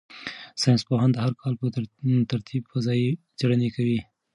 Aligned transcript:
ساینس 0.61 0.81
پوهان 0.87 1.09
د 1.11 1.17
هر 1.25 1.31
کال 1.41 1.53
په 1.59 1.65
ترتیب 2.31 2.61
فضايي 2.71 3.09
څېړنې 3.37 3.69
کوي. 3.75 3.99